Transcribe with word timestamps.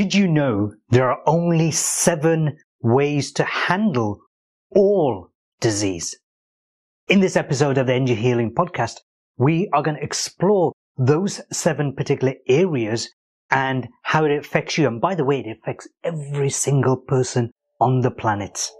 Did 0.00 0.14
you 0.14 0.28
know 0.28 0.72
there 0.88 1.10
are 1.10 1.20
only 1.26 1.70
seven 1.70 2.56
ways 2.80 3.32
to 3.32 3.44
handle 3.44 4.22
all 4.74 5.28
disease? 5.60 6.18
In 7.08 7.20
this 7.20 7.36
episode 7.36 7.76
of 7.76 7.86
the 7.86 7.92
Energy 7.92 8.14
Healing 8.14 8.54
Podcast, 8.54 9.00
we 9.36 9.68
are 9.74 9.82
going 9.82 9.98
to 9.98 10.02
explore 10.02 10.72
those 10.96 11.42
seven 11.52 11.94
particular 11.94 12.32
areas 12.48 13.10
and 13.50 13.88
how 14.02 14.24
it 14.24 14.34
affects 14.38 14.78
you. 14.78 14.86
And 14.86 15.02
by 15.02 15.14
the 15.14 15.24
way, 15.26 15.40
it 15.40 15.58
affects 15.58 15.86
every 16.02 16.48
single 16.48 16.96
person 16.96 17.50
on 17.78 18.00
the 18.00 18.10
planet. 18.10 18.70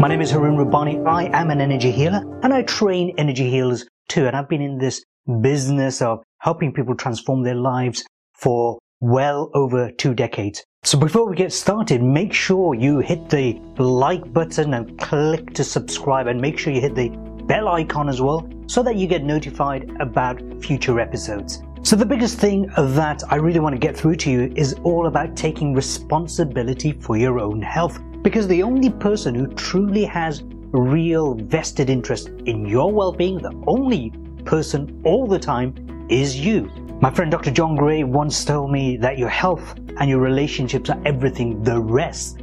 My 0.00 0.08
name 0.08 0.22
is 0.22 0.32
Harun 0.32 0.56
Rabbani. 0.56 0.98
I 1.06 1.26
am 1.26 1.52
an 1.52 1.60
energy 1.60 1.92
healer 1.92 2.24
and 2.42 2.52
I 2.52 2.62
train 2.62 3.14
energy 3.16 3.48
healers 3.48 3.86
too. 4.08 4.26
And 4.26 4.34
I've 4.34 4.48
been 4.48 4.60
in 4.60 4.78
this 4.78 5.04
business 5.40 6.02
of 6.02 6.22
helping 6.38 6.72
people 6.72 6.94
transform 6.94 7.42
their 7.42 7.54
lives 7.54 8.04
for 8.34 8.78
well 9.00 9.50
over 9.54 9.90
two 9.90 10.14
decades. 10.14 10.64
So 10.84 10.98
before 10.98 11.28
we 11.28 11.36
get 11.36 11.52
started, 11.52 12.02
make 12.02 12.32
sure 12.32 12.74
you 12.74 13.00
hit 13.00 13.28
the 13.28 13.60
like 13.78 14.32
button 14.32 14.74
and 14.74 14.98
click 14.98 15.52
to 15.54 15.64
subscribe 15.64 16.28
and 16.28 16.40
make 16.40 16.58
sure 16.58 16.72
you 16.72 16.80
hit 16.80 16.94
the 16.94 17.10
bell 17.46 17.68
icon 17.68 18.08
as 18.08 18.20
well 18.20 18.48
so 18.66 18.82
that 18.82 18.96
you 18.96 19.06
get 19.06 19.24
notified 19.24 19.90
about 20.00 20.40
future 20.62 20.98
episodes. 21.00 21.62
So 21.82 21.94
the 21.94 22.06
biggest 22.06 22.38
thing 22.38 22.68
that 22.76 23.22
I 23.30 23.36
really 23.36 23.60
want 23.60 23.74
to 23.74 23.78
get 23.78 23.96
through 23.96 24.16
to 24.16 24.30
you 24.30 24.52
is 24.56 24.74
all 24.82 25.06
about 25.06 25.36
taking 25.36 25.74
responsibility 25.74 26.92
for 26.92 27.16
your 27.16 27.38
own 27.38 27.62
health 27.62 28.00
because 28.22 28.48
the 28.48 28.62
only 28.62 28.90
person 28.90 29.34
who 29.34 29.46
truly 29.54 30.04
has 30.04 30.42
real 30.72 31.34
vested 31.34 31.88
interest 31.88 32.28
in 32.46 32.66
your 32.66 32.92
well-being, 32.92 33.38
the 33.38 33.52
only 33.68 34.12
person 34.46 35.02
all 35.04 35.26
the 35.26 35.38
time 35.38 36.06
is 36.08 36.36
you. 36.36 36.70
My 37.02 37.10
friend 37.10 37.30
Dr. 37.30 37.50
John 37.50 37.76
Gray 37.76 38.04
once 38.04 38.44
told 38.44 38.70
me 38.70 38.96
that 38.96 39.18
your 39.18 39.28
health 39.28 39.74
and 39.98 40.08
your 40.08 40.20
relationships 40.20 40.88
are 40.88 41.02
everything, 41.04 41.62
the 41.62 41.78
rest 41.78 42.40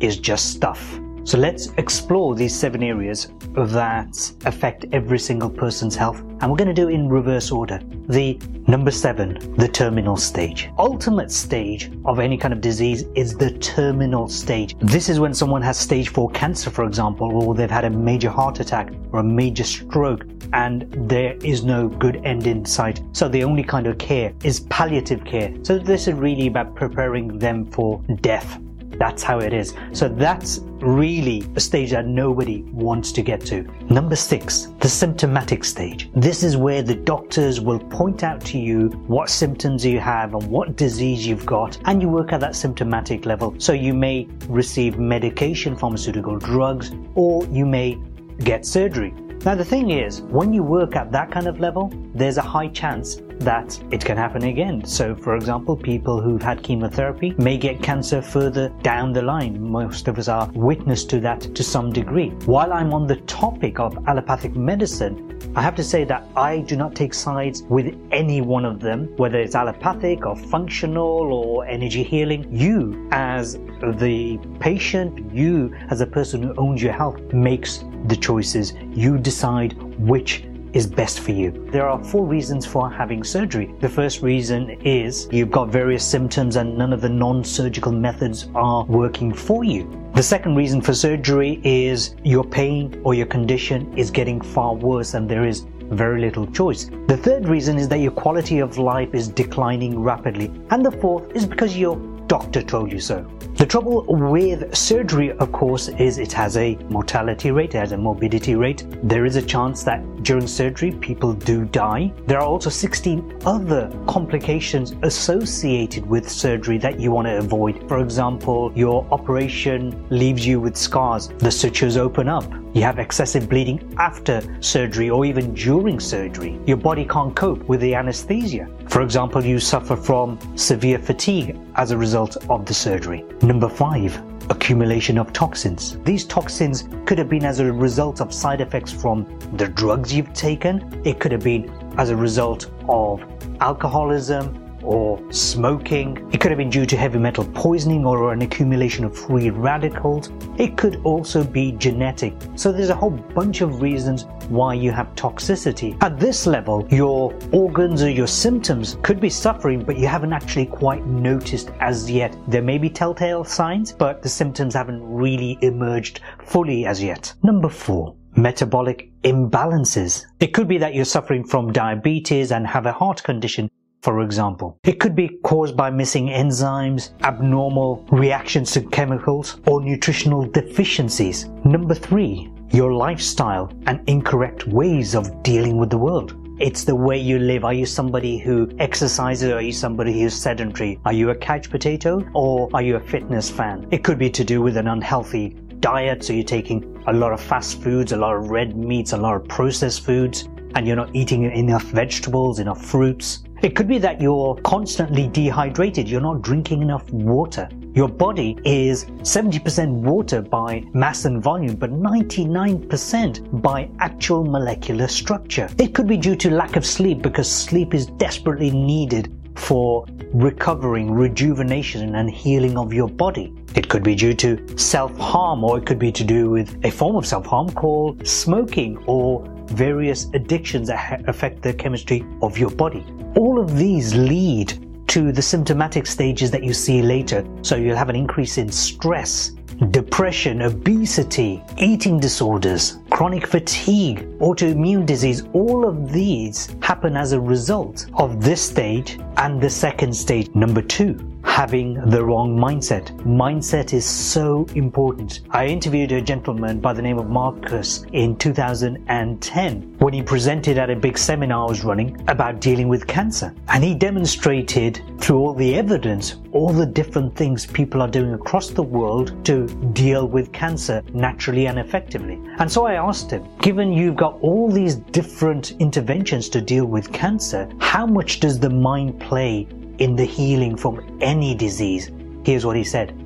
is 0.00 0.16
just 0.16 0.52
stuff. 0.52 0.98
So 1.30 1.38
let's 1.38 1.68
explore 1.76 2.34
these 2.34 2.52
seven 2.52 2.82
areas 2.82 3.28
that 3.54 4.32
affect 4.46 4.86
every 4.90 5.20
single 5.20 5.48
person's 5.48 5.94
health. 5.94 6.18
And 6.18 6.50
we're 6.50 6.56
going 6.56 6.66
to 6.66 6.74
do 6.74 6.88
it 6.88 6.94
in 6.94 7.08
reverse 7.08 7.52
order. 7.52 7.78
The 8.08 8.36
number 8.66 8.90
seven, 8.90 9.54
the 9.54 9.68
terminal 9.68 10.16
stage. 10.16 10.70
Ultimate 10.76 11.30
stage 11.30 11.88
of 12.04 12.18
any 12.18 12.36
kind 12.36 12.52
of 12.52 12.60
disease 12.60 13.04
is 13.14 13.36
the 13.36 13.52
terminal 13.58 14.26
stage. 14.26 14.74
This 14.80 15.08
is 15.08 15.20
when 15.20 15.32
someone 15.32 15.62
has 15.62 15.78
stage 15.78 16.08
four 16.08 16.30
cancer, 16.30 16.68
for 16.68 16.84
example, 16.84 17.44
or 17.44 17.54
they've 17.54 17.70
had 17.70 17.84
a 17.84 17.90
major 17.90 18.28
heart 18.28 18.58
attack 18.58 18.92
or 19.12 19.20
a 19.20 19.24
major 19.24 19.62
stroke 19.62 20.26
and 20.52 20.88
there 21.08 21.36
is 21.44 21.62
no 21.62 21.86
good 21.86 22.16
end 22.24 22.48
in 22.48 22.64
sight. 22.64 23.02
So 23.12 23.28
the 23.28 23.44
only 23.44 23.62
kind 23.62 23.86
of 23.86 23.98
care 23.98 24.32
is 24.42 24.58
palliative 24.68 25.24
care. 25.24 25.54
So 25.62 25.78
this 25.78 26.08
is 26.08 26.14
really 26.14 26.48
about 26.48 26.74
preparing 26.74 27.38
them 27.38 27.66
for 27.66 28.02
death 28.20 28.58
that's 29.00 29.22
how 29.22 29.38
it 29.38 29.54
is. 29.54 29.74
So 29.92 30.08
that's 30.08 30.60
really 30.80 31.42
a 31.56 31.60
stage 31.60 31.90
that 31.92 32.06
nobody 32.06 32.62
wants 32.64 33.12
to 33.12 33.22
get 33.22 33.40
to. 33.46 33.62
Number 33.88 34.14
six, 34.14 34.68
the 34.78 34.90
symptomatic 34.90 35.64
stage. 35.64 36.10
This 36.14 36.42
is 36.42 36.58
where 36.58 36.82
the 36.82 36.94
doctors 36.94 37.62
will 37.62 37.78
point 37.78 38.22
out 38.22 38.42
to 38.42 38.58
you 38.58 38.88
what 39.06 39.30
symptoms 39.30 39.86
you 39.86 39.98
have 40.00 40.34
and 40.34 40.46
what 40.50 40.76
disease 40.76 41.26
you've 41.26 41.46
got, 41.46 41.78
and 41.86 42.02
you 42.02 42.10
work 42.10 42.34
at 42.34 42.40
that 42.40 42.54
symptomatic 42.54 43.24
level. 43.24 43.54
So 43.56 43.72
you 43.72 43.94
may 43.94 44.28
receive 44.48 44.98
medication, 44.98 45.76
pharmaceutical 45.76 46.38
drugs, 46.38 46.92
or 47.14 47.46
you 47.46 47.64
may 47.64 47.98
get 48.40 48.66
surgery. 48.66 49.14
Now, 49.46 49.54
the 49.54 49.64
thing 49.64 49.90
is, 49.90 50.20
when 50.20 50.52
you 50.52 50.62
work 50.62 50.94
at 50.96 51.10
that 51.12 51.30
kind 51.30 51.46
of 51.46 51.58
level, 51.58 51.90
there's 52.14 52.36
a 52.36 52.42
high 52.42 52.68
chance 52.68 53.22
that 53.40 53.82
it 53.90 54.04
can 54.04 54.16
happen 54.16 54.44
again. 54.44 54.84
So, 54.84 55.14
for 55.14 55.34
example, 55.34 55.76
people 55.76 56.20
who've 56.20 56.42
had 56.42 56.62
chemotherapy 56.62 57.34
may 57.38 57.56
get 57.56 57.82
cancer 57.82 58.22
further 58.22 58.68
down 58.82 59.12
the 59.12 59.22
line. 59.22 59.60
Most 59.60 60.08
of 60.08 60.18
us 60.18 60.28
are 60.28 60.50
witness 60.54 61.04
to 61.06 61.20
that 61.20 61.40
to 61.54 61.62
some 61.62 61.92
degree. 61.92 62.30
While 62.44 62.72
I'm 62.72 62.92
on 62.92 63.06
the 63.06 63.16
topic 63.16 63.80
of 63.80 63.96
allopathic 64.06 64.54
medicine, 64.54 65.26
I 65.56 65.62
have 65.62 65.74
to 65.76 65.84
say 65.84 66.04
that 66.04 66.28
I 66.36 66.60
do 66.60 66.76
not 66.76 66.94
take 66.94 67.14
sides 67.14 67.62
with 67.62 67.96
any 68.12 68.40
one 68.40 68.64
of 68.64 68.78
them, 68.78 69.08
whether 69.16 69.40
it's 69.40 69.54
allopathic 69.54 70.26
or 70.26 70.36
functional 70.36 71.32
or 71.32 71.66
energy 71.66 72.02
healing. 72.02 72.46
You, 72.50 73.08
as 73.10 73.54
the 73.54 74.38
patient, 74.60 75.32
you, 75.34 75.74
as 75.88 76.02
a 76.02 76.06
person 76.06 76.42
who 76.42 76.54
owns 76.56 76.82
your 76.82 76.92
health, 76.92 77.20
makes 77.32 77.84
the 78.06 78.16
choices. 78.16 78.74
You 78.92 79.18
decide 79.18 79.72
which 79.98 80.44
is 80.72 80.86
best 80.86 81.20
for 81.20 81.32
you. 81.32 81.50
There 81.70 81.88
are 81.88 82.02
four 82.02 82.26
reasons 82.26 82.66
for 82.66 82.90
having 82.90 83.24
surgery. 83.24 83.74
The 83.80 83.88
first 83.88 84.22
reason 84.22 84.70
is 84.84 85.28
you've 85.30 85.50
got 85.50 85.68
various 85.68 86.04
symptoms 86.04 86.56
and 86.56 86.76
none 86.76 86.92
of 86.92 87.00
the 87.00 87.08
non-surgical 87.08 87.92
methods 87.92 88.48
are 88.54 88.84
working 88.84 89.32
for 89.32 89.64
you. 89.64 89.90
The 90.14 90.22
second 90.22 90.56
reason 90.56 90.80
for 90.80 90.94
surgery 90.94 91.60
is 91.64 92.14
your 92.24 92.44
pain 92.44 93.00
or 93.04 93.14
your 93.14 93.26
condition 93.26 93.96
is 93.96 94.10
getting 94.10 94.40
far 94.40 94.74
worse 94.74 95.14
and 95.14 95.28
there 95.28 95.46
is 95.46 95.66
very 95.90 96.20
little 96.20 96.46
choice. 96.46 96.90
The 97.06 97.16
third 97.16 97.48
reason 97.48 97.76
is 97.76 97.88
that 97.88 97.98
your 97.98 98.12
quality 98.12 98.60
of 98.60 98.78
life 98.78 99.14
is 99.14 99.28
declining 99.28 99.98
rapidly. 99.98 100.50
And 100.70 100.84
the 100.84 100.92
fourth 100.92 101.34
is 101.34 101.46
because 101.46 101.76
your 101.76 101.96
doctor 102.26 102.62
told 102.62 102.92
you 102.92 103.00
so. 103.00 103.26
The 103.60 103.66
trouble 103.66 104.06
with 104.08 104.74
surgery, 104.74 105.32
of 105.32 105.52
course, 105.52 105.88
is 105.88 106.16
it 106.16 106.32
has 106.32 106.56
a 106.56 106.76
mortality 106.88 107.50
rate, 107.50 107.74
it 107.74 107.78
has 107.78 107.92
a 107.92 107.98
morbidity 107.98 108.54
rate. 108.54 108.86
There 109.02 109.26
is 109.26 109.36
a 109.36 109.42
chance 109.42 109.82
that 109.82 110.00
during 110.22 110.46
surgery 110.46 110.92
people 110.92 111.34
do 111.34 111.66
die. 111.66 112.10
There 112.26 112.38
are 112.38 112.46
also 112.46 112.70
16 112.70 113.40
other 113.44 113.92
complications 114.06 114.94
associated 115.02 116.06
with 116.06 116.26
surgery 116.26 116.78
that 116.78 116.98
you 116.98 117.10
want 117.10 117.26
to 117.26 117.36
avoid. 117.36 117.86
For 117.86 117.98
example, 117.98 118.72
your 118.74 119.06
operation 119.10 120.06
leaves 120.08 120.46
you 120.46 120.58
with 120.58 120.74
scars, 120.74 121.28
the 121.28 121.50
sutures 121.50 121.98
open 121.98 122.30
up, 122.30 122.50
you 122.72 122.82
have 122.82 122.98
excessive 122.98 123.48
bleeding 123.48 123.94
after 123.98 124.42
surgery 124.60 125.10
or 125.10 125.24
even 125.24 125.54
during 125.54 125.98
surgery. 125.98 126.58
Your 126.66 126.76
body 126.76 127.04
can't 127.04 127.34
cope 127.34 127.62
with 127.64 127.80
the 127.80 127.94
anesthesia. 127.94 128.68
For 128.88 129.02
example, 129.02 129.44
you 129.44 129.58
suffer 129.58 129.96
from 129.96 130.38
severe 130.56 130.98
fatigue 130.98 131.58
as 131.76 131.90
a 131.90 131.96
result 131.96 132.36
of 132.48 132.66
the 132.66 132.74
surgery. 132.74 133.24
Number 133.42 133.68
five, 133.68 134.22
accumulation 134.50 135.16
of 135.16 135.32
toxins. 135.32 135.98
These 136.04 136.24
toxins 136.24 136.88
could 137.06 137.18
have 137.18 137.28
been 137.28 137.44
as 137.44 137.60
a 137.60 137.72
result 137.72 138.20
of 138.20 138.34
side 138.34 138.60
effects 138.60 138.92
from 138.92 139.26
the 139.54 139.68
drugs 139.68 140.12
you've 140.12 140.32
taken. 140.32 141.00
It 141.04 141.20
could 141.20 141.32
have 141.32 141.44
been 141.44 141.70
as 141.98 142.10
a 142.10 142.16
result 142.16 142.70
of 142.88 143.22
alcoholism, 143.60 144.59
or 144.82 145.20
smoking. 145.32 146.28
It 146.32 146.40
could 146.40 146.50
have 146.50 146.58
been 146.58 146.70
due 146.70 146.86
to 146.86 146.96
heavy 146.96 147.18
metal 147.18 147.44
poisoning 147.54 148.04
or 148.04 148.32
an 148.32 148.42
accumulation 148.42 149.04
of 149.04 149.16
free 149.16 149.50
radicals. 149.50 150.30
It 150.58 150.76
could 150.76 151.00
also 151.04 151.44
be 151.44 151.72
genetic. 151.72 152.34
So 152.56 152.72
there's 152.72 152.90
a 152.90 152.94
whole 152.94 153.10
bunch 153.10 153.60
of 153.60 153.82
reasons 153.82 154.24
why 154.48 154.74
you 154.74 154.90
have 154.90 155.14
toxicity. 155.14 155.96
At 156.02 156.18
this 156.18 156.46
level, 156.46 156.86
your 156.90 157.34
organs 157.52 158.02
or 158.02 158.10
your 158.10 158.26
symptoms 158.26 158.96
could 159.02 159.20
be 159.20 159.30
suffering, 159.30 159.84
but 159.84 159.98
you 159.98 160.06
haven't 160.06 160.32
actually 160.32 160.66
quite 160.66 161.06
noticed 161.06 161.70
as 161.80 162.10
yet. 162.10 162.36
There 162.48 162.62
may 162.62 162.78
be 162.78 162.90
telltale 162.90 163.44
signs, 163.44 163.92
but 163.92 164.22
the 164.22 164.28
symptoms 164.28 164.74
haven't 164.74 165.02
really 165.02 165.58
emerged 165.62 166.20
fully 166.44 166.86
as 166.86 167.02
yet. 167.02 167.32
Number 167.42 167.68
four, 167.68 168.16
metabolic 168.36 169.10
imbalances. 169.22 170.24
It 170.40 170.48
could 170.48 170.68
be 170.68 170.78
that 170.78 170.94
you're 170.94 171.04
suffering 171.04 171.44
from 171.44 171.72
diabetes 171.72 172.52
and 172.52 172.66
have 172.66 172.86
a 172.86 172.92
heart 172.92 173.22
condition 173.22 173.70
for 174.02 174.22
example. 174.22 174.78
It 174.84 175.00
could 175.00 175.14
be 175.14 175.38
caused 175.42 175.76
by 175.76 175.90
missing 175.90 176.28
enzymes, 176.28 177.10
abnormal 177.22 178.06
reactions 178.10 178.72
to 178.72 178.82
chemicals, 178.82 179.60
or 179.66 179.82
nutritional 179.82 180.46
deficiencies. 180.46 181.46
Number 181.64 181.94
three, 181.94 182.50
your 182.70 182.92
lifestyle 182.92 183.72
and 183.86 184.00
incorrect 184.08 184.66
ways 184.66 185.14
of 185.14 185.42
dealing 185.42 185.76
with 185.76 185.90
the 185.90 185.98
world. 185.98 186.36
It's 186.60 186.84
the 186.84 186.94
way 186.94 187.18
you 187.18 187.38
live. 187.38 187.64
Are 187.64 187.72
you 187.72 187.86
somebody 187.86 188.38
who 188.38 188.70
exercises? 188.78 189.50
Are 189.50 189.62
you 189.62 189.72
somebody 189.72 190.20
who's 190.20 190.34
sedentary? 190.34 191.00
Are 191.06 191.12
you 191.12 191.30
a 191.30 191.34
couch 191.34 191.70
potato 191.70 192.22
or 192.34 192.68
are 192.74 192.82
you 192.82 192.96
a 192.96 193.00
fitness 193.00 193.48
fan? 193.50 193.88
It 193.90 194.04
could 194.04 194.18
be 194.18 194.28
to 194.30 194.44
do 194.44 194.60
with 194.60 194.76
an 194.76 194.86
unhealthy 194.86 195.56
diet. 195.80 196.22
So 196.22 196.34
you're 196.34 196.44
taking 196.44 197.02
a 197.06 197.12
lot 197.12 197.32
of 197.32 197.40
fast 197.40 197.80
foods, 197.80 198.12
a 198.12 198.16
lot 198.18 198.36
of 198.36 198.50
red 198.50 198.76
meats, 198.76 199.12
a 199.12 199.16
lot 199.16 199.36
of 199.36 199.48
processed 199.48 200.04
foods, 200.04 200.48
and 200.74 200.86
you're 200.86 200.96
not 200.96 201.16
eating 201.16 201.44
enough 201.44 201.84
vegetables, 201.84 202.58
enough 202.58 202.84
fruits. 202.84 203.42
It 203.62 203.76
could 203.76 203.88
be 203.88 203.98
that 203.98 204.22
you're 204.22 204.54
constantly 204.62 205.28
dehydrated, 205.28 206.08
you're 206.08 206.22
not 206.22 206.40
drinking 206.40 206.80
enough 206.80 207.10
water. 207.10 207.68
Your 207.92 208.08
body 208.08 208.56
is 208.64 209.04
70% 209.04 209.90
water 210.00 210.40
by 210.40 210.82
mass 210.94 211.26
and 211.26 211.42
volume, 211.42 211.76
but 211.76 211.90
99% 211.92 213.60
by 213.60 213.90
actual 213.98 214.44
molecular 214.44 215.08
structure. 215.08 215.68
It 215.76 215.94
could 215.94 216.06
be 216.06 216.16
due 216.16 216.36
to 216.36 216.50
lack 216.50 216.76
of 216.76 216.86
sleep 216.86 217.20
because 217.20 217.50
sleep 217.50 217.92
is 217.92 218.06
desperately 218.06 218.70
needed 218.70 219.36
for 219.56 220.06
recovering, 220.32 221.10
rejuvenation, 221.10 222.14
and 222.14 222.30
healing 222.30 222.78
of 222.78 222.94
your 222.94 223.08
body. 223.08 223.52
It 223.74 223.90
could 223.90 224.02
be 224.02 224.14
due 224.14 224.32
to 224.34 224.78
self 224.78 225.14
harm, 225.18 225.64
or 225.64 225.76
it 225.76 225.84
could 225.84 225.98
be 225.98 226.12
to 226.12 226.24
do 226.24 226.48
with 226.48 226.82
a 226.84 226.90
form 226.90 227.16
of 227.16 227.26
self 227.26 227.44
harm 227.44 227.70
called 227.70 228.26
smoking 228.26 228.96
or 229.06 229.44
various 229.66 230.28
addictions 230.32 230.88
that 230.88 231.28
affect 231.28 231.60
the 231.60 231.74
chemistry 231.74 232.24
of 232.40 232.56
your 232.56 232.70
body. 232.70 233.04
All 233.36 233.58
of 233.60 233.76
these 233.76 234.14
lead 234.14 234.74
to 235.08 235.32
the 235.32 235.42
symptomatic 235.42 236.06
stages 236.06 236.50
that 236.50 236.62
you 236.62 236.72
see 236.72 237.02
later. 237.02 237.44
So 237.62 237.76
you'll 237.76 237.96
have 237.96 238.10
an 238.10 238.16
increase 238.16 238.58
in 238.58 238.70
stress, 238.70 239.50
depression, 239.90 240.62
obesity, 240.62 241.62
eating 241.78 242.20
disorders, 242.20 242.98
chronic 243.10 243.46
fatigue, 243.46 244.26
autoimmune 244.38 245.06
disease, 245.06 245.42
all 245.52 245.84
of 245.84 246.12
these 246.12 246.68
happen 246.80 247.16
as 247.16 247.32
a 247.32 247.40
result 247.40 248.06
of 248.14 248.42
this 248.42 248.62
stage 248.62 249.18
and 249.36 249.60
the 249.60 249.70
second 249.70 250.14
stage, 250.14 250.54
number 250.54 250.82
two 250.82 251.18
having 251.60 251.92
the 252.08 252.24
wrong 252.24 252.56
mindset. 252.56 253.14
Mindset 253.18 253.92
is 253.92 254.06
so 254.06 254.66
important. 254.74 255.40
I 255.50 255.66
interviewed 255.66 256.10
a 256.10 256.22
gentleman 256.22 256.80
by 256.80 256.94
the 256.94 257.02
name 257.02 257.18
of 257.18 257.28
Marcus 257.28 258.06
in 258.12 258.34
2010 258.36 259.96
when 259.98 260.14
he 260.14 260.22
presented 260.22 260.78
at 260.78 260.88
a 260.88 260.96
big 260.96 261.18
seminar 261.18 261.66
I 261.66 261.68
was 261.68 261.84
running 261.84 262.16
about 262.28 262.62
dealing 262.62 262.88
with 262.88 263.06
cancer. 263.06 263.54
And 263.68 263.84
he 263.84 263.94
demonstrated 263.94 265.02
through 265.18 265.36
all 265.36 265.52
the 265.52 265.74
evidence 265.74 266.36
all 266.52 266.72
the 266.72 266.86
different 266.86 267.36
things 267.36 267.66
people 267.66 268.00
are 268.00 268.08
doing 268.08 268.32
across 268.32 268.70
the 268.70 268.82
world 268.82 269.44
to 269.44 269.66
deal 269.92 270.26
with 270.26 270.52
cancer 270.52 271.02
naturally 271.12 271.66
and 271.66 271.78
effectively. 271.78 272.40
And 272.58 272.72
so 272.72 272.86
I 272.86 272.94
asked 272.94 273.30
him, 273.30 273.46
given 273.58 273.92
you've 273.92 274.16
got 274.16 274.38
all 274.40 274.72
these 274.72 274.94
different 274.96 275.72
interventions 275.72 276.48
to 276.48 276.62
deal 276.62 276.86
with 276.86 277.12
cancer, 277.12 277.68
how 277.80 278.06
much 278.06 278.40
does 278.40 278.58
the 278.58 278.70
mind 278.70 279.20
play 279.20 279.68
in 280.00 280.16
the 280.16 280.24
healing 280.24 280.76
from 280.76 281.18
any 281.20 281.54
disease. 281.54 282.10
Here's 282.44 282.66
what 282.66 282.76
he 282.76 282.84
said 282.84 283.16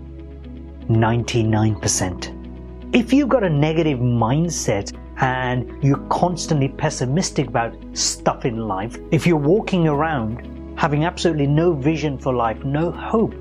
99%. 0.88 2.94
If 2.94 3.12
you've 3.12 3.28
got 3.28 3.42
a 3.42 3.50
negative 3.50 3.98
mindset 3.98 4.96
and 5.20 5.82
you're 5.82 6.06
constantly 6.08 6.68
pessimistic 6.68 7.48
about 7.48 7.74
stuff 7.92 8.44
in 8.44 8.68
life, 8.68 8.96
if 9.10 9.26
you're 9.26 9.36
walking 9.36 9.88
around 9.88 10.54
having 10.76 11.04
absolutely 11.04 11.46
no 11.46 11.72
vision 11.72 12.18
for 12.18 12.34
life, 12.34 12.62
no 12.64 12.90
hope, 12.90 13.34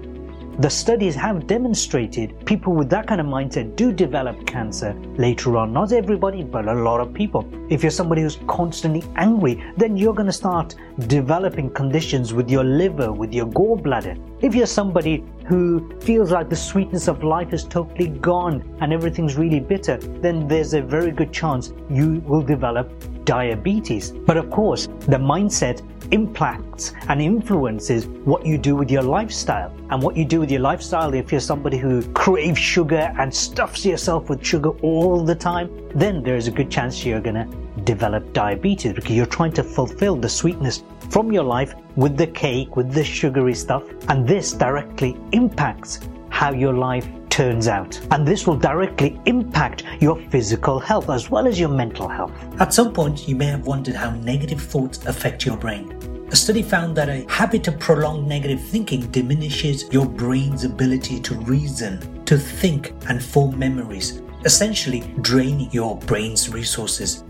the 0.60 0.70
studies 0.70 1.16
have 1.16 1.48
demonstrated 1.48 2.46
people 2.46 2.74
with 2.74 2.88
that 2.90 3.08
kind 3.08 3.20
of 3.20 3.26
mindset 3.26 3.76
do 3.76 3.92
develop 3.92 4.46
cancer 4.46 4.94
later 5.18 5.58
on. 5.58 5.74
Not 5.74 5.92
everybody, 5.92 6.44
but 6.44 6.68
a 6.68 6.74
lot 6.74 7.00
of 7.00 7.12
people. 7.12 7.50
If 7.72 7.82
you're 7.82 7.90
somebody 7.90 8.22
who's 8.22 8.38
constantly 8.48 9.04
angry, 9.16 9.64
then 9.78 9.98
you're 9.98 10.14
going 10.14 10.28
to 10.28 10.32
start 10.32 10.76
developing 11.08 11.72
conditions 11.72 12.34
with 12.34 12.52
your 12.52 12.64
liver, 12.64 13.12
with 13.12 13.34
your 13.34 13.48
gallbladder. 13.48 14.16
If 14.44 14.54
you're 14.54 14.68
somebody 14.68 15.24
who 15.46 15.92
feels 16.00 16.32
like 16.32 16.50
the 16.50 16.56
sweetness 16.56 17.08
of 17.08 17.24
life 17.24 17.54
is 17.54 17.64
totally 17.64 18.08
gone 18.08 18.64
and 18.82 18.94
everything's 18.94 19.36
really 19.36 19.60
bitter, 19.60 19.98
then 19.98 20.48
there's 20.48 20.74
a 20.74 20.82
very 20.82 21.12
good 21.12 21.32
chance 21.32 21.74
you 21.90 22.22
will 22.26 22.42
develop 22.42 22.92
diabetes. 23.26 24.12
But 24.12 24.38
of 24.38 24.50
course, 24.50 24.88
the 25.08 25.18
mindset 25.18 25.82
impacts 26.12 26.94
and 27.08 27.22
influences 27.22 28.08
what 28.26 28.46
you 28.46 28.58
do 28.58 28.76
with 28.76 28.92
your 28.92 29.02
lifestyle. 29.02 29.74
And 29.90 30.02
what 30.02 30.18
you 30.18 30.26
do 30.26 30.40
with 30.40 30.52
your 30.52 30.62
lifestyle, 30.62 31.14
if 31.14 31.32
you're 31.32 31.42
somebody 31.42 31.78
who 31.78 32.02
craves 32.14 32.60
sugar 32.60 33.14
and 33.20 33.34
stuffs 33.34 33.86
yourself 33.86 34.30
with 34.30 34.44
sugar 34.44 34.70
all 34.82 35.24
the 35.24 35.36
time, 35.36 35.70
then 35.96 36.24
there's 36.24 36.48
a 36.48 36.52
good 36.52 36.70
chance 36.70 37.06
you're 37.06 37.22
going 37.22 37.36
to 37.36 37.82
develop 37.84 38.34
diabetes 38.34 38.94
because 38.94 39.12
you're 39.12 39.26
trying 39.26 39.52
to 39.54 39.64
fulfill 39.64 40.16
the 40.16 40.30
sweetness 40.30 40.84
from 41.10 41.32
your 41.32 41.44
life 41.44 41.76
with 41.96 42.18
the 42.18 42.28
cake, 42.28 42.76
with 42.76 42.92
the 42.92 43.04
sugary 43.04 43.56
stuff. 43.56 43.84
And 44.10 44.28
this 44.28 44.54
directly 44.54 45.18
impacts 45.32 46.00
how 46.30 46.52
your 46.52 46.74
life 46.74 47.08
turns 47.30 47.68
out. 47.68 48.00
And 48.12 48.28
this 48.28 48.46
will 48.46 48.58
directly 48.58 49.20
impact 49.26 49.84
your 50.00 50.20
physical 50.30 50.80
health 50.80 51.10
as 51.10 51.30
well 51.32 51.48
as 51.48 51.60
your 51.60 51.70
mental 51.70 52.08
health. 52.08 52.32
At 52.60 52.74
some 52.74 52.94
point, 52.94 53.28
you 53.28 53.36
may 53.36 53.48
have 53.48 53.66
wondered 53.66 53.96
how 53.96 54.12
negative 54.12 54.62
thoughts 54.62 55.06
affect 55.06 55.46
your 55.46 55.58
brain. 55.58 55.92
A 56.32 56.36
study 56.36 56.64
found 56.64 56.98
that 56.98 57.10
a 57.10 57.26
habit 57.32 57.68
of 57.68 57.80
prolonged 57.80 58.28
negative 58.28 58.60
thinking 58.60 59.02
diminishes 59.12 59.92
your 59.92 60.08
brain's 60.08 60.64
ability 60.64 61.20
to 61.22 61.36
reason, 61.36 62.26
to 62.26 62.38
think, 62.38 62.94
and 63.08 63.24
form 63.24 63.58
memories, 63.58 64.22
essentially 64.44 65.02
draining 65.22 65.72
your 65.72 65.98
brain's 66.00 66.50
resources. 66.50 67.24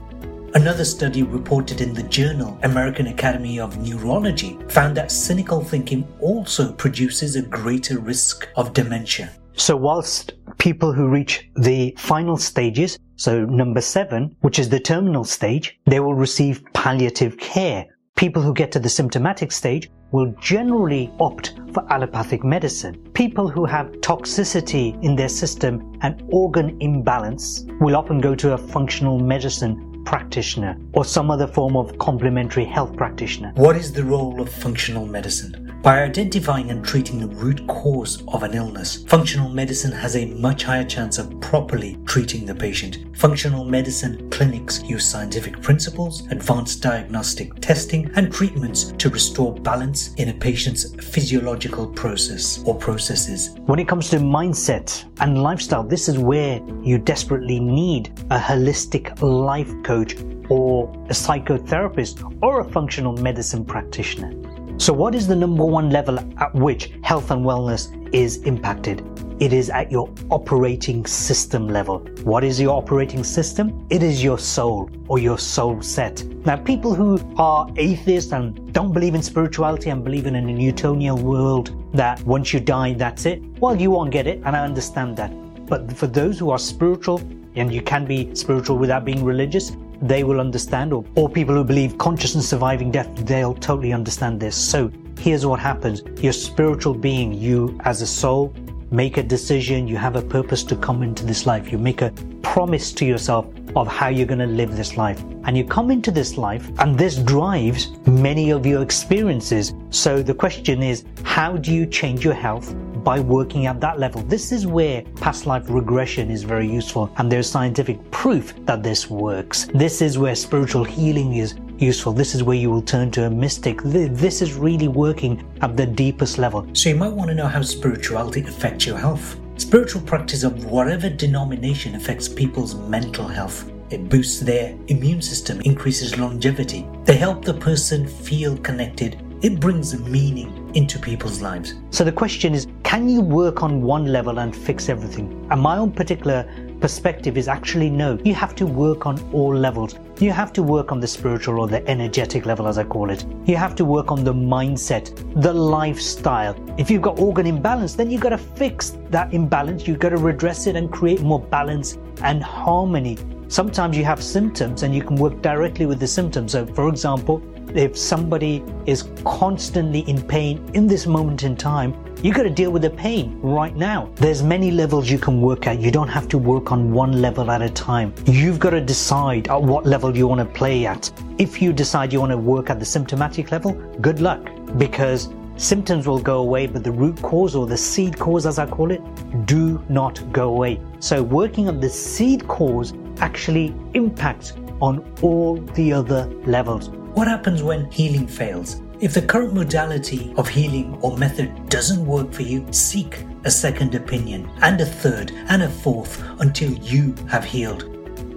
Another 0.56 0.86
study 0.86 1.24
reported 1.24 1.82
in 1.82 1.96
the 1.96 2.04
journal 2.04 2.60
American 2.62 3.08
Academy 3.08 3.60
of 3.60 3.80
Neurology 3.80 4.60
found 4.70 4.96
that 4.96 5.12
cynical 5.12 5.62
thinking 5.62 6.08
also 6.22 6.72
produces 6.74 7.36
a 7.36 7.42
greater 7.42 7.98
risk 7.98 8.48
of 8.56 8.72
dementia. 8.72 9.32
So 9.54 9.76
whilst 9.76 10.34
people 10.60 10.94
who 10.94 11.10
reach 11.10 11.50
the 11.56 11.96
final 11.98 12.38
stages, 12.38 13.00
so 13.16 13.46
number 13.46 13.82
seven, 13.82 14.36
which 14.42 14.60
is 14.60 14.70
the 14.70 14.80
terminal 14.80 15.24
stage, 15.24 15.80
they 15.88 16.00
will 16.00 16.14
receive 16.14 16.64
palliative 16.74 17.36
care. 17.40 17.88
People 18.16 18.44
who 18.44 18.54
get 18.54 18.72
to 18.74 18.80
the 18.80 18.90
symptomatic 18.90 19.52
stage 19.52 19.90
will 20.12 20.36
generally 20.40 21.12
opt 21.20 21.60
for 21.74 21.92
allopathic 21.92 22.44
medicine. 22.44 22.94
People 23.16 23.48
who 23.48 23.66
have 23.66 23.88
toxicity 24.02 25.04
in 25.04 25.16
their 25.16 25.30
system 25.30 25.98
and 26.02 26.22
organ 26.32 26.78
imbalance 26.80 27.66
will 27.82 27.96
often 27.96 28.22
go 28.22 28.36
to 28.36 28.54
a 28.54 28.58
functional 28.58 29.18
medicine 29.18 29.93
practitioner 30.06 30.78
or 30.94 31.06
some 31.06 31.32
other 31.32 31.48
form 31.48 31.76
of 31.76 31.98
complementary 31.98 32.66
health 32.66 32.96
practitioner. 32.96 33.52
What 33.56 33.76
is 33.76 33.94
the 33.94 34.04
role 34.04 34.42
of 34.42 34.50
functional 34.50 35.06
medicine? 35.06 35.63
By 35.84 36.02
identifying 36.04 36.72
and 36.72 36.82
treating 36.82 37.20
the 37.20 37.36
root 37.36 37.68
cause 37.68 38.24
of 38.30 38.44
an 38.44 38.54
illness, 38.54 39.04
functional 39.04 39.50
medicine 39.50 39.92
has 39.92 40.16
a 40.16 40.28
much 40.28 40.64
higher 40.64 40.86
chance 40.86 41.18
of 41.18 41.38
properly 41.42 41.98
treating 42.06 42.46
the 42.46 42.56
patient. 42.56 43.00
Functional 43.18 43.66
medicine 43.66 44.30
clinics 44.30 44.82
use 44.84 45.06
scientific 45.06 45.62
principles, 45.62 46.26
advanced 46.28 46.82
diagnostic 46.82 47.60
testing, 47.60 48.10
and 48.16 48.32
treatments 48.32 48.94
to 48.94 49.10
restore 49.10 49.54
balance 49.56 50.14
in 50.14 50.30
a 50.30 50.34
patient's 50.34 50.94
physiological 51.06 51.88
process 51.88 52.64
or 52.66 52.76
processes. 52.76 53.50
When 53.66 53.78
it 53.78 53.90
comes 53.90 54.10
to 54.12 54.20
mindset 54.20 55.04
and 55.20 55.44
lifestyle, 55.44 55.84
this 55.84 56.08
is 56.08 56.18
where 56.18 56.62
you 56.82 56.98
desperately 56.98 57.60
need 57.60 58.08
a 58.32 58.40
holistic 58.40 59.22
life 59.22 59.74
coach 59.84 60.16
or 60.48 60.90
a 61.10 61.14
psychotherapist 61.14 62.24
or 62.42 62.62
a 62.62 62.72
functional 62.72 63.18
medicine 63.18 63.66
practitioner. 63.66 64.53
So, 64.78 64.92
what 64.92 65.14
is 65.14 65.28
the 65.28 65.36
number 65.36 65.64
one 65.64 65.92
level 65.92 66.20
at 66.42 66.54
which 66.56 66.92
health 67.04 67.30
and 67.30 67.46
wellness 67.46 67.90
is 68.14 68.38
impacted? 68.38 69.06
It 69.40 69.54
is 69.54 69.70
at 69.70 69.92
your 69.92 70.10
operating 70.32 71.06
system 71.06 71.68
level. 71.68 72.00
What 72.24 72.44
is 72.44 72.60
your 72.60 72.76
operating 72.76 73.24
system? 73.24 73.86
It 73.90 74.02
is 74.02 74.24
your 74.24 74.40
soul 74.40 74.90
or 75.08 75.20
your 75.20 75.38
soul 75.38 75.82
set. 75.82 76.24
Now, 76.46 76.56
people 76.56 76.96
who 76.96 77.20
are 77.38 77.68
atheists 77.76 78.34
and 78.34 78.74
don't 78.74 78.94
believe 78.94 79.16
in 79.16 79.22
spirituality 79.22 79.90
and 79.90 80.04
believe 80.04 80.26
in 80.26 80.36
a 80.36 80.42
Newtonian 80.42 81.22
world 81.24 81.72
that 81.94 82.24
once 82.24 82.52
you 82.52 82.60
die, 82.60 82.94
that's 82.94 83.26
it, 83.26 83.42
well, 83.60 83.80
you 83.80 83.92
won't 83.92 84.12
get 84.12 84.28
it, 84.28 84.42
and 84.44 84.56
I 84.56 84.64
understand 84.64 85.18
that. 85.18 85.32
But 85.68 85.94
for 85.94 86.08
those 86.08 86.40
who 86.40 86.50
are 86.50 86.60
spiritual, 86.60 87.22
and 87.56 87.72
you 87.72 87.82
can 87.82 88.06
be 88.06 88.34
spiritual 88.36 88.78
without 88.78 89.06
being 89.06 89.24
religious, 89.24 89.72
they 90.04 90.24
will 90.24 90.40
understand, 90.40 90.94
or, 90.94 91.06
or 91.16 91.30
people 91.30 91.56
who 91.56 91.64
believe 91.64 91.98
consciousness 91.98 92.50
surviving 92.50 92.92
death, 92.92 93.10
they'll 93.26 93.56
totally 93.56 93.94
understand 93.94 94.40
this. 94.40 94.56
So 94.56 94.92
here's 95.18 95.46
what 95.46 95.60
happens. 95.60 96.04
Your 96.22 96.34
spiritual 96.34 96.94
being, 96.94 97.34
you 97.34 97.80
as 97.86 98.02
a 98.02 98.08
soul, 98.08 98.54
make 98.92 99.18
a 99.18 99.24
decision, 99.24 99.88
you 99.88 99.98
have 99.98 100.16
a 100.16 100.22
purpose 100.22 100.64
to 100.66 100.76
come 100.76 101.04
into 101.04 101.26
this 101.26 101.46
life. 101.46 101.72
You 101.72 101.78
make 101.78 102.02
a 102.02 102.12
promise 102.42 102.92
to 102.94 103.06
yourself 103.06 103.48
of 103.76 103.88
how 103.88 104.10
you're 104.10 104.28
going 104.28 104.40
to 104.40 104.46
live 104.46 104.76
this 104.76 104.98
life. 104.98 105.24
And 105.46 105.58
you 105.58 105.66
come 105.66 105.90
into 105.90 106.12
this 106.12 106.38
life, 106.38 106.70
and 106.80 106.98
this 106.98 107.18
drives 107.18 107.92
many 108.06 108.52
of 108.52 108.66
your 108.66 108.84
experiences. 108.84 109.74
So 109.90 110.22
the 110.22 110.34
question 110.34 110.84
is, 110.84 111.06
how 111.24 111.58
do 111.58 111.74
you 111.74 111.86
change 111.86 112.24
your 112.24 112.36
health 112.36 112.76
by 113.04 113.20
working 113.20 113.66
at 113.66 113.82
that 113.82 114.00
level? 114.00 114.22
This 114.24 114.52
is 114.52 114.66
where 114.66 115.02
past 115.16 115.46
life 115.46 115.66
regression 115.68 116.32
is 116.32 116.44
very 116.44 116.68
useful, 116.68 117.12
and 117.18 117.32
there's 117.32 117.50
scientific 117.50 118.00
proof 118.12 118.54
that 118.66 118.84
this 118.84 119.10
works. 119.10 119.68
This 119.74 120.02
is 120.02 120.18
where 120.18 120.36
spiritual 120.36 120.84
healing 120.84 121.36
is 121.36 121.56
useful. 121.78 122.14
This 122.14 122.34
is 122.34 122.44
where 122.44 122.56
you 122.56 122.70
will 122.70 122.82
turn 122.82 123.12
to 123.12 123.26
a 123.26 123.30
mystic. 123.30 123.82
This 123.84 124.42
is 124.42 124.54
really 124.54 124.88
working 124.88 125.44
at 125.62 125.76
the 125.76 125.86
deepest 125.86 126.38
level. 126.38 126.68
So 126.74 126.90
you 126.90 126.96
might 126.96 127.14
want 127.14 127.30
to 127.30 127.36
know 127.36 127.48
how 127.48 127.62
spirituality 127.62 128.42
affects 128.42 128.86
your 128.86 128.98
health. 128.98 129.38
Spiritual 129.58 130.02
practice 130.02 130.44
of 130.44 130.66
whatever 130.66 131.10
denomination 131.10 131.96
affects 131.96 132.28
people's 132.28 132.76
mental 132.76 133.28
health. 133.28 133.70
It 133.90 134.10
boosts 134.10 134.40
their 134.40 134.76
immune 134.88 135.22
system, 135.22 135.62
increases 135.62 136.18
longevity. 136.18 136.88
They 137.04 137.16
help 137.16 137.46
the 137.46 137.54
person 137.54 138.08
feel 138.08 138.58
connected. 138.58 139.22
It 139.44 139.60
brings 139.60 140.00
meaning 140.00 140.72
into 140.74 140.98
people's 140.98 141.42
lives. 141.42 141.74
So 141.90 142.06
the 142.06 142.14
question 142.14 142.54
is 142.54 142.66
can 142.84 143.10
you 143.10 143.20
work 143.20 143.62
on 143.62 143.82
one 143.82 144.06
level 144.06 144.40
and 144.40 144.56
fix 144.56 144.88
everything? 144.88 145.46
And 145.52 145.60
my 145.60 145.76
own 145.76 145.92
particular 145.92 146.48
perspective 146.80 147.38
is 147.38 147.50
actually 147.50 147.90
no. 147.90 148.18
You 148.24 148.36
have 148.36 148.56
to 148.56 148.66
work 148.66 149.06
on 149.06 149.20
all 149.34 149.54
levels. 149.54 150.00
You 150.18 150.32
have 150.32 150.54
to 150.54 150.64
work 150.64 150.94
on 150.94 151.02
the 151.02 151.08
spiritual 151.08 151.60
or 151.60 151.68
the 151.68 151.86
energetic 151.90 152.46
level, 152.46 152.70
as 152.70 152.78
I 152.78 152.86
call 152.86 153.10
it. 153.10 153.26
You 153.44 153.58
have 153.58 153.76
to 153.76 153.84
work 153.84 154.14
on 154.14 154.24
the 154.24 154.34
mindset, 154.34 155.12
the 155.42 155.52
lifestyle. 155.52 156.56
If 156.78 156.90
you've 156.90 157.02
got 157.02 157.20
organ 157.20 157.46
imbalance, 157.46 157.96
then 157.96 158.10
you've 158.10 158.22
got 158.22 158.30
to 158.30 158.38
fix 158.38 158.96
that 159.10 159.34
imbalance. 159.34 159.86
You've 159.90 160.00
got 160.00 160.12
to 160.12 160.18
redress 160.18 160.68
it 160.68 160.78
and 160.78 160.90
create 160.90 161.22
more 161.22 161.42
balance 161.42 161.98
and 162.22 162.42
harmony. 162.42 163.18
Sometimes 163.50 163.98
you 163.98 164.06
have 164.06 164.24
symptoms 164.24 164.84
and 164.84 164.96
you 164.96 165.04
can 165.04 165.18
work 165.18 165.42
directly 165.42 165.86
with 165.86 166.00
the 166.00 166.08
symptoms. 166.08 166.54
So, 166.54 166.66
for 166.66 166.88
example, 166.88 167.44
if 167.76 167.98
somebody 167.98 168.64
is 168.86 169.10
constantly 169.24 170.02
in 170.02 170.22
pain 170.22 170.70
in 170.74 170.88
this 170.88 171.06
moment 171.08 171.44
in 171.44 171.56
time, 171.56 171.94
you 172.24 172.34
got 172.34 172.44
to 172.44 172.50
deal 172.50 172.72
with 172.72 172.84
the 172.84 172.90
pain 172.90 173.40
right 173.42 173.76
now. 173.76 174.10
There's 174.16 174.42
many 174.42 174.72
levels 174.72 175.10
you 175.10 175.18
can 175.18 175.42
work 175.42 175.68
at. 175.68 175.80
You 175.80 175.92
don't 175.92 176.08
have 176.08 176.28
to 176.30 176.38
work 176.38 176.72
on 176.72 176.94
one 176.94 177.22
level 177.22 177.52
at 177.52 177.62
a 177.62 177.70
time. 177.70 178.14
You've 178.26 178.60
got 178.60 178.70
to 178.70 178.80
decide 178.82 179.50
at 179.50 179.62
what 179.62 179.86
level 179.86 180.16
you 180.16 180.28
want 180.28 180.40
to 180.40 180.46
play 180.46 180.86
at. 180.86 181.12
If 181.38 181.62
you 181.62 181.74
decide 181.74 182.14
you 182.14 182.20
want 182.20 182.32
to 182.32 182.38
work 182.38 182.70
at 182.70 182.80
the 182.80 182.86
symptomatic 182.86 183.52
level, 183.52 183.74
good 184.00 184.22
luck 184.22 184.50
because 184.78 185.30
symptoms 185.58 186.08
will 186.08 186.20
go 186.20 186.40
away, 186.40 186.68
but 186.68 186.84
the 186.84 186.92
root 186.92 187.22
cause 187.22 187.56
or 187.56 187.68
the 187.68 187.78
seed 187.78 188.18
cause, 188.18 188.46
as 188.46 188.58
I 188.58 188.68
call 188.68 188.92
it, 188.92 189.02
do 189.46 189.84
not 189.90 190.32
go 190.32 190.50
away. 190.50 190.80
So 191.00 191.22
working 191.22 191.68
on 191.68 191.80
the 191.80 191.90
seed 191.90 192.48
cause 192.48 192.94
actually 193.20 193.76
impacts 193.94 194.54
on 194.84 195.02
all 195.22 195.56
the 195.76 195.94
other 195.94 196.26
levels. 196.46 196.90
What 197.16 197.30
happens 197.30 197.64
when 197.64 197.90
healing 197.90 198.28
fails? 198.28 198.82
If 199.00 199.14
the 199.14 199.22
current 199.22 199.54
modality 199.54 200.34
of 200.36 200.50
healing 200.50 200.98
or 201.02 201.18
method 201.18 201.70
doesn't 201.70 202.06
work 202.06 202.34
for 202.34 202.42
you, 202.42 202.66
seek 202.72 203.24
a 203.46 203.52
second 203.52 203.96
opinion 203.96 204.50
and 204.62 204.80
a 204.82 204.86
third 204.86 205.32
and 205.48 205.64
a 205.64 205.70
fourth 205.70 206.22
until 206.40 206.72
you 206.72 207.16
have 207.30 207.46
healed. 207.46 207.84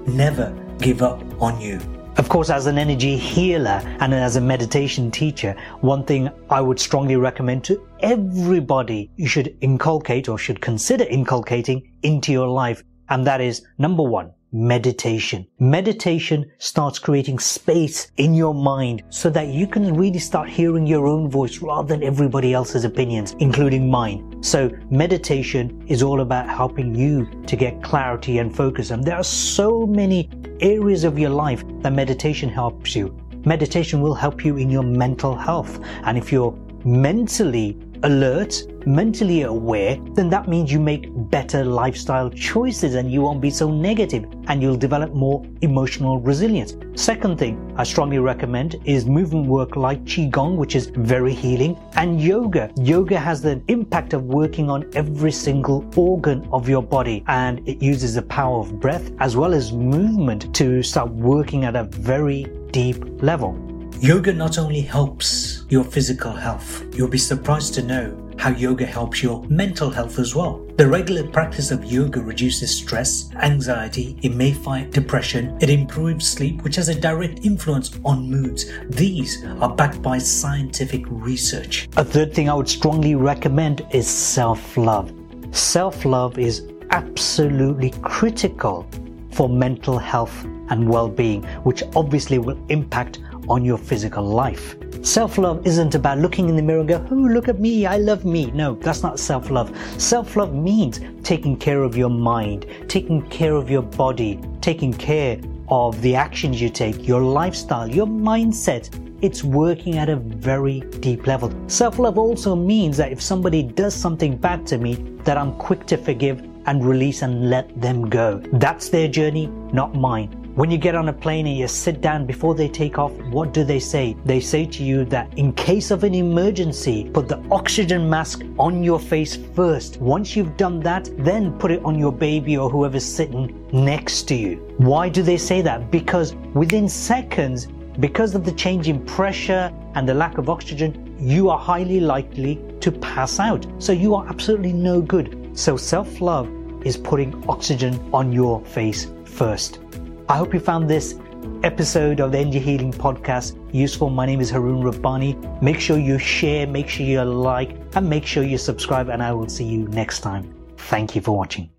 Never 0.09 0.55
give 0.79 1.03
up 1.03 1.21
on 1.43 1.61
you. 1.61 1.81
Of 2.17 2.29
course, 2.29 2.49
as 2.49 2.67
an 2.67 2.79
energy 2.79 3.17
healer 3.17 3.83
and 4.01 4.15
as 4.15 4.37
a 4.37 4.41
meditation 4.41 5.11
teacher, 5.11 5.57
one 5.81 6.05
thing 6.05 6.31
I 6.49 6.61
would 6.61 6.79
strongly 6.79 7.17
recommend 7.17 7.65
to 7.65 7.87
everybody 8.01 9.11
you 9.17 9.27
should 9.27 9.57
inculcate 9.61 10.29
or 10.29 10.39
should 10.39 10.61
consider 10.61 11.05
inculcating 11.05 11.93
into 12.03 12.31
your 12.31 12.49
life. 12.49 12.83
And 13.09 13.27
that 13.27 13.41
is 13.41 13.67
number 13.79 14.03
one, 14.03 14.33
meditation. 14.57 15.47
Meditation 15.59 16.51
starts 16.57 16.99
creating 16.99 17.39
space 17.39 18.11
in 18.17 18.33
your 18.33 18.55
mind 18.55 19.03
so 19.11 19.29
that 19.29 19.49
you 19.49 19.67
can 19.67 19.93
really 19.95 20.19
start 20.19 20.49
hearing 20.49 20.87
your 20.87 21.07
own 21.07 21.29
voice 21.29 21.59
rather 21.59 21.87
than 21.87 22.03
everybody 22.03 22.55
else's 22.55 22.85
opinions, 22.85 23.37
including 23.39 23.91
mine. 23.91 24.43
So 24.43 24.71
meditation 24.91 25.85
is 25.89 26.03
all 26.03 26.23
about 26.23 26.49
helping 26.49 26.95
you 26.95 27.29
to 27.47 27.55
get 27.55 27.83
clarity 27.83 28.39
and 28.39 28.57
focus. 28.57 28.93
And 28.93 29.05
there 29.05 29.17
are 29.17 29.25
so 29.25 29.87
many 29.87 30.31
areas 30.61 31.05
of 31.05 31.19
your 31.19 31.31
life 31.31 31.63
that 31.83 31.93
meditation 31.93 32.49
helps 32.49 32.97
you. 32.97 33.15
Meditation 33.45 34.01
will 34.01 34.15
help 34.15 34.43
you 34.43 34.57
in 34.57 34.71
your 34.71 34.83
mental 34.83 35.37
health. 35.37 35.81
And 36.05 36.17
if 36.17 36.33
you're 36.33 36.57
mentally 36.87 37.77
alert, 38.03 38.63
mentally 38.87 39.43
aware, 39.43 39.97
then 40.15 40.31
that 40.31 40.49
means 40.49 40.73
you 40.73 40.79
make 40.81 41.09
better 41.31 41.65
lifestyle 41.65 42.31
choices 42.31 42.95
and 42.95 43.11
you 43.11 43.23
won't 43.23 43.41
be 43.41 43.51
so 43.51 43.71
negative 43.71 44.25
and 44.47 44.63
you'll 44.63 44.77
develop 44.77 45.13
more 45.13 45.45
emotional 45.63 46.21
resilience. 46.21 46.77
Second 46.95 47.39
thing 47.39 47.75
I 47.77 47.85
strongly 47.85 48.19
recommend 48.19 48.77
is 48.85 49.07
movement 49.07 49.47
work 49.47 49.77
like 49.77 50.05
Qigong, 50.05 50.57
which 50.57 50.77
is 50.77 50.87
very 50.87 51.35
healing, 51.35 51.77
and 51.95 52.21
yoga. 52.21 52.71
Yoga 52.77 53.19
has 53.19 53.43
the 53.43 53.61
impact 53.69 54.13
of 54.15 54.25
working 54.25 54.71
on 54.71 54.89
every 54.95 55.33
single 55.33 55.85
organ 55.97 56.49
of 56.53 56.69
your 56.69 56.83
body 56.83 57.25
and 57.29 57.67
it 57.69 57.83
uses 57.83 58.15
the 58.15 58.23
power 58.23 58.61
of 58.61 58.81
breath 58.81 59.11
as 59.19 59.37
well 59.37 59.53
as 59.53 59.73
movement 59.73 60.55
to 60.55 60.83
start 60.83 61.11
working 61.11 61.65
at 61.65 61.77
a 61.77 61.85
very 61.85 62.47
deep 62.71 63.05
level. 63.23 63.76
Yoga 64.01 64.31
not 64.31 64.59
only 64.59 64.83
helps 64.83 65.65
your 65.71 65.83
physical 65.83 66.31
health, 66.31 66.85
you'll 66.95 67.09
be 67.09 67.17
surprised 67.17 67.73
to 67.75 67.83
know 67.83 68.15
how 68.37 68.51
yoga 68.51 68.85
helps 68.85 69.23
your 69.23 69.43
mental 69.45 69.89
health 69.89 70.19
as 70.19 70.35
well. 70.35 70.63
The 70.77 70.87
regular 70.87 71.27
practice 71.27 71.71
of 71.71 71.83
yoga 71.87 72.21
reduces 72.21 72.77
stress, 72.77 73.35
anxiety, 73.37 74.19
it 74.23 74.35
may 74.35 74.53
fight 74.53 74.91
depression, 74.91 75.57
it 75.63 75.71
improves 75.71 76.29
sleep, 76.29 76.63
which 76.63 76.77
has 76.77 76.91
a 76.91 77.01
direct 77.01 77.47
influence 77.47 77.99
on 78.05 78.31
moods. 78.31 78.67
These 78.91 79.43
are 79.63 79.75
backed 79.75 80.03
by 80.03 80.19
scientific 80.19 81.03
research. 81.09 81.89
A 81.97 82.05
third 82.05 82.35
thing 82.35 82.51
I 82.51 82.55
would 82.55 82.69
strongly 82.69 83.15
recommend 83.15 83.87
is 83.93 84.07
self 84.07 84.77
love. 84.77 85.11
Self 85.53 86.05
love 86.05 86.39
is 86.39 86.69
absolutely 86.91 87.95
critical 88.03 88.87
for 89.31 89.49
mental 89.49 89.99
health 89.99 90.45
and 90.69 90.89
well 90.89 91.09
being, 91.09 91.43
which 91.65 91.83
obviously 91.95 92.39
will 92.39 92.59
impact 92.69 93.21
on 93.49 93.65
your 93.65 93.79
physical 93.79 94.25
life. 94.25 94.77
Self 95.03 95.39
love 95.39 95.67
isn't 95.67 95.95
about 95.95 96.19
looking 96.19 96.49
in 96.49 96.57
the 96.57 96.63
mirror 96.63 96.81
and 96.81 96.89
go, 96.89 97.07
oh, 97.11 97.15
look 97.15 97.49
at 97.49 97.61
me, 97.61 97.87
I 97.87 97.97
love 97.97 98.25
me. 98.25 98.51
No, 98.51 98.75
that's 98.75 99.03
not 99.03 99.21
self 99.21 99.51
love. 99.51 99.71
Self 99.99 100.37
love 100.37 100.55
means 100.55 101.01
taking 101.23 101.57
care 101.57 101.83
of 101.83 101.97
your 101.97 102.11
mind, 102.11 102.67
taking 102.89 103.23
care 103.29 103.55
of 103.55 103.71
your 103.71 103.83
body, 103.83 104.41
taking 104.61 104.93
care 104.93 105.41
of 105.69 106.01
the 106.03 106.15
actions 106.15 106.61
you 106.61 106.69
take, 106.69 107.07
your 107.07 107.21
lifestyle, 107.21 107.89
your 107.89 108.07
mindset. 108.07 109.03
It's 109.23 109.43
working 109.43 109.97
at 109.97 110.09
a 110.09 110.17
very 110.17 110.81
deep 111.01 111.27
level. 111.27 111.53
Self 111.69 111.99
love 111.99 112.19
also 112.19 112.55
means 112.55 112.97
that 112.97 113.13
if 113.13 113.23
somebody 113.23 113.63
does 113.63 113.95
something 113.95 114.37
bad 114.37 114.67
to 114.67 114.79
me, 114.79 114.95
that 115.25 115.39
I'm 115.39 115.57
quick 115.57 115.87
to 115.87 115.97
forgive 115.97 116.41
and 116.67 116.85
release 116.85 117.23
and 117.23 117.49
let 117.49 117.81
them 117.81 118.11
go. 118.11 118.43
That's 118.55 118.89
their 118.89 119.09
journey, 119.09 119.47
not 119.73 119.95
mine. 119.95 120.36
When 120.57 120.71
you 120.71 120.79
get 120.79 120.95
on 120.95 121.11
a 121.11 121.13
plane 121.13 121.47
and 121.47 121.55
you 121.55 121.69
sit 121.69 122.01
down 122.01 122.25
before 122.25 122.55
they 122.55 122.67
take 122.67 122.99
off, 122.99 123.13
what 123.25 123.53
do 123.53 123.63
they 123.63 123.79
say? 123.79 124.17
They 124.25 124.41
say 124.41 124.65
to 124.65 124.83
you 124.83 125.05
that 125.05 125.29
in 125.37 125.53
case 125.53 125.91
of 125.91 126.03
an 126.03 126.15
emergency, 126.15 127.11
put 127.13 127.29
the 127.29 127.45
oxygen 127.51 128.09
mask 128.09 128.43
on 128.59 128.83
your 128.83 128.99
face 128.99 129.37
first. 129.37 129.99
Once 130.01 130.35
you've 130.35 130.57
done 130.57 130.81
that, 130.81 131.11
then 131.19 131.53
put 131.59 131.73
it 131.73 131.85
on 131.85 131.99
your 131.99 132.11
baby 132.11 132.57
or 132.57 132.71
whoever's 132.71 133.05
sitting 133.05 133.69
next 133.71 134.23
to 134.29 134.35
you. 134.35 134.57
Why 134.79 135.11
do 135.11 135.23
they 135.23 135.37
say 135.37 135.61
that? 135.61 135.91
Because 135.91 136.35
within 136.55 136.89
seconds, 136.89 137.69
because 138.01 138.35
of 138.35 138.47
the 138.47 138.53
change 138.53 138.89
in 138.89 139.05
pressure 139.05 139.71
and 139.95 140.09
the 140.09 140.15
lack 140.15 140.39
of 140.39 140.49
oxygen, 140.49 141.15
you 141.21 141.51
are 141.51 141.59
highly 141.59 142.01
likely 142.01 142.65
to 142.81 142.91
pass 142.91 143.39
out. 143.39 143.67
So 143.79 143.93
you 143.93 144.15
are 144.15 144.27
absolutely 144.27 144.73
no 144.73 145.03
good. 145.03 145.51
So 145.53 145.77
self 145.77 146.23
love 146.23 146.49
is 146.83 146.97
putting 146.97 147.47
oxygen 147.47 148.01
on 148.15 148.33
your 148.33 148.65
face 148.65 149.09
first. 149.27 149.81
I 150.29 150.37
hope 150.37 150.53
you 150.53 150.59
found 150.59 150.91
this 150.91 151.15
episode 151.63 152.19
of 152.19 152.33
the 152.33 152.39
Energy 152.39 152.59
Healing 152.59 152.93
Podcast 152.93 153.57
useful. 153.73 154.11
My 154.11 154.27
name 154.27 154.41
is 154.41 154.51
Haroon 154.51 154.81
Rabbani. 154.81 155.39
Make 155.63 155.79
sure 155.79 155.99
you 155.99 156.19
share, 156.19 156.67
make 156.67 156.89
sure 156.89 157.07
you 157.07 157.23
like, 157.23 157.77
and 157.95 158.11
make 158.11 158.27
sure 158.27 158.43
you 158.43 158.59
subscribe, 158.59 159.09
and 159.09 159.23
I 159.23 159.33
will 159.33 159.49
see 159.49 159.65
you 159.65 159.87
next 159.87 160.21
time. 160.21 160.53
Thank 160.77 161.15
you 161.15 161.23
for 161.23 161.37
watching. 161.37 161.71